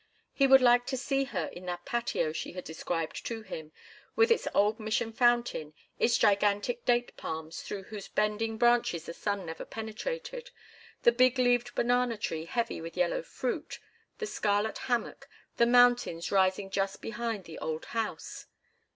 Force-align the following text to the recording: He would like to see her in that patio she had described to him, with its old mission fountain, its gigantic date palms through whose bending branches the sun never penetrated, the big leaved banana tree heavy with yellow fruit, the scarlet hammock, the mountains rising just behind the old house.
He 0.33 0.47
would 0.47 0.61
like 0.63 0.87
to 0.87 0.97
see 0.97 1.25
her 1.25 1.45
in 1.53 1.67
that 1.67 1.85
patio 1.85 2.31
she 2.31 2.53
had 2.53 2.63
described 2.63 3.23
to 3.27 3.43
him, 3.43 3.71
with 4.15 4.31
its 4.31 4.47
old 4.55 4.79
mission 4.79 5.13
fountain, 5.13 5.75
its 5.99 6.17
gigantic 6.17 6.83
date 6.85 7.15
palms 7.17 7.61
through 7.61 7.83
whose 7.83 8.07
bending 8.07 8.57
branches 8.57 9.05
the 9.05 9.13
sun 9.13 9.45
never 9.45 9.63
penetrated, 9.63 10.49
the 11.03 11.11
big 11.11 11.37
leaved 11.37 11.75
banana 11.75 12.17
tree 12.17 12.45
heavy 12.45 12.81
with 12.81 12.97
yellow 12.97 13.21
fruit, 13.21 13.77
the 14.17 14.25
scarlet 14.25 14.79
hammock, 14.89 15.29
the 15.57 15.67
mountains 15.67 16.31
rising 16.31 16.71
just 16.71 16.99
behind 17.03 17.43
the 17.43 17.59
old 17.59 17.85
house. 17.85 18.47